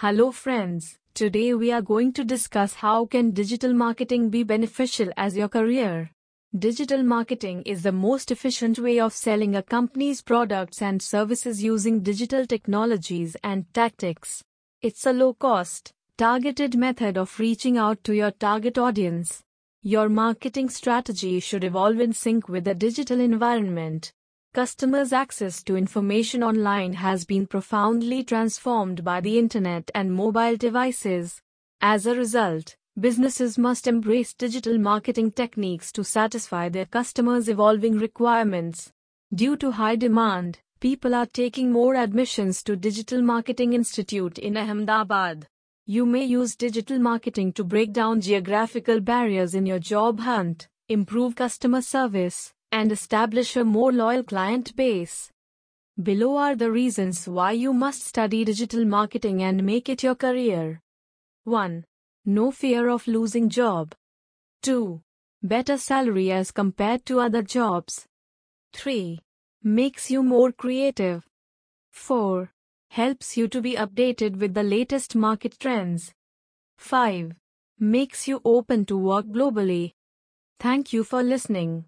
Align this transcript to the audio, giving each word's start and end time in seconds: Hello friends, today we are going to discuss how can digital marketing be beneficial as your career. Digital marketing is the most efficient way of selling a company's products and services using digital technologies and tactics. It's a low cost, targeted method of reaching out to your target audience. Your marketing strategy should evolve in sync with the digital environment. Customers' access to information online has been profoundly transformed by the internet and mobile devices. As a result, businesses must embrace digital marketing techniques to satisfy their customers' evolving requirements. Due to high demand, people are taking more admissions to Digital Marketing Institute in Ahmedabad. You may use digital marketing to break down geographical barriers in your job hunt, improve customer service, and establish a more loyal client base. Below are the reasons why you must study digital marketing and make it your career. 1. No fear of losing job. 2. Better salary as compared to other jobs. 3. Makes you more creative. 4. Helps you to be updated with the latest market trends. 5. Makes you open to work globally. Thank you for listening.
Hello 0.00 0.32
friends, 0.32 0.96
today 1.12 1.52
we 1.52 1.70
are 1.70 1.82
going 1.82 2.10
to 2.14 2.24
discuss 2.24 2.72
how 2.72 3.04
can 3.04 3.32
digital 3.32 3.74
marketing 3.74 4.30
be 4.30 4.42
beneficial 4.42 5.10
as 5.18 5.36
your 5.36 5.48
career. 5.48 6.10
Digital 6.58 7.02
marketing 7.02 7.60
is 7.66 7.82
the 7.82 7.92
most 7.92 8.30
efficient 8.30 8.78
way 8.78 8.98
of 8.98 9.12
selling 9.12 9.56
a 9.56 9.62
company's 9.62 10.22
products 10.22 10.80
and 10.80 11.02
services 11.02 11.62
using 11.62 12.00
digital 12.00 12.46
technologies 12.46 13.36
and 13.44 13.66
tactics. 13.74 14.42
It's 14.80 15.04
a 15.04 15.12
low 15.12 15.34
cost, 15.34 15.92
targeted 16.16 16.78
method 16.78 17.18
of 17.18 17.38
reaching 17.38 17.76
out 17.76 18.02
to 18.04 18.14
your 18.14 18.30
target 18.30 18.78
audience. 18.78 19.42
Your 19.82 20.08
marketing 20.08 20.70
strategy 20.70 21.40
should 21.40 21.62
evolve 21.62 22.00
in 22.00 22.14
sync 22.14 22.48
with 22.48 22.64
the 22.64 22.74
digital 22.74 23.20
environment. 23.20 24.14
Customers' 24.52 25.12
access 25.12 25.62
to 25.62 25.76
information 25.76 26.42
online 26.42 26.94
has 26.94 27.24
been 27.24 27.46
profoundly 27.46 28.24
transformed 28.24 29.04
by 29.04 29.20
the 29.20 29.38
internet 29.38 29.88
and 29.94 30.12
mobile 30.12 30.56
devices. 30.56 31.40
As 31.80 32.04
a 32.04 32.16
result, 32.16 32.74
businesses 32.98 33.56
must 33.58 33.86
embrace 33.86 34.34
digital 34.34 34.76
marketing 34.76 35.30
techniques 35.30 35.92
to 35.92 36.02
satisfy 36.02 36.68
their 36.68 36.86
customers' 36.86 37.48
evolving 37.48 37.96
requirements. 37.96 38.90
Due 39.32 39.56
to 39.56 39.70
high 39.70 39.94
demand, 39.94 40.58
people 40.80 41.14
are 41.14 41.26
taking 41.26 41.70
more 41.70 41.94
admissions 41.94 42.64
to 42.64 42.74
Digital 42.74 43.22
Marketing 43.22 43.72
Institute 43.72 44.36
in 44.36 44.56
Ahmedabad. 44.56 45.46
You 45.86 46.04
may 46.04 46.24
use 46.24 46.56
digital 46.56 46.98
marketing 46.98 47.52
to 47.52 47.62
break 47.62 47.92
down 47.92 48.20
geographical 48.20 48.98
barriers 48.98 49.54
in 49.54 49.64
your 49.64 49.78
job 49.78 50.18
hunt, 50.18 50.66
improve 50.88 51.36
customer 51.36 51.82
service, 51.82 52.52
and 52.72 52.92
establish 52.92 53.56
a 53.56 53.64
more 53.64 53.92
loyal 53.92 54.22
client 54.22 54.74
base. 54.76 55.30
Below 56.02 56.36
are 56.36 56.56
the 56.56 56.70
reasons 56.70 57.28
why 57.28 57.52
you 57.52 57.72
must 57.74 58.04
study 58.04 58.44
digital 58.44 58.84
marketing 58.84 59.42
and 59.42 59.64
make 59.64 59.88
it 59.88 60.02
your 60.02 60.14
career. 60.14 60.80
1. 61.44 61.84
No 62.26 62.50
fear 62.50 62.88
of 62.88 63.06
losing 63.06 63.48
job. 63.48 63.94
2. 64.62 65.00
Better 65.42 65.76
salary 65.76 66.30
as 66.30 66.50
compared 66.50 67.04
to 67.06 67.20
other 67.20 67.42
jobs. 67.42 68.06
3. 68.72 69.18
Makes 69.62 70.10
you 70.10 70.22
more 70.22 70.52
creative. 70.52 71.26
4. 71.92 72.50
Helps 72.90 73.36
you 73.36 73.46
to 73.48 73.60
be 73.60 73.74
updated 73.74 74.36
with 74.36 74.54
the 74.54 74.62
latest 74.62 75.14
market 75.14 75.58
trends. 75.58 76.12
5. 76.78 77.32
Makes 77.78 78.26
you 78.28 78.40
open 78.44 78.84
to 78.86 78.96
work 78.96 79.26
globally. 79.26 79.92
Thank 80.58 80.92
you 80.92 81.04
for 81.04 81.22
listening. 81.22 81.78